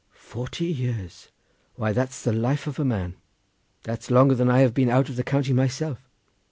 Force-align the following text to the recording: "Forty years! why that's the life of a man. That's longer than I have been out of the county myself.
"Forty 0.15 0.65
years! 0.65 1.29
why 1.75 1.91
that's 1.93 2.23
the 2.23 2.33
life 2.33 2.65
of 2.65 2.79
a 2.79 2.83
man. 2.83 3.17
That's 3.83 4.09
longer 4.09 4.33
than 4.33 4.49
I 4.49 4.61
have 4.61 4.73
been 4.73 4.89
out 4.89 5.09
of 5.09 5.15
the 5.15 5.23
county 5.23 5.53
myself. 5.53 6.09